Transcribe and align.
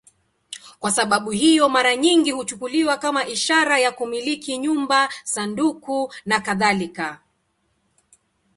Kwa 0.79 0.91
sababu 0.91 1.31
hiyo, 1.31 1.69
mara 1.69 1.95
nyingi 1.95 2.31
huchukuliwa 2.31 2.97
kama 2.97 3.27
ishara 3.27 3.79
ya 3.79 3.91
kumiliki 3.91 4.57
nyumba, 4.57 5.09
sanduku 5.23 6.13
nakadhalika. 6.25 7.19